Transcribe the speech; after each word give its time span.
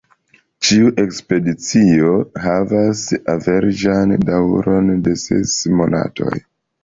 Ĉiu 0.67 0.87
ekspedicio 1.01 2.07
havas 2.45 3.03
averaĝan 3.35 4.15
daŭron 4.31 4.89
de 5.09 5.13
ses 5.27 5.55
monatoj. 5.81 6.35